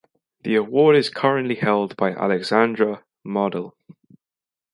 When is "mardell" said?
3.23-3.73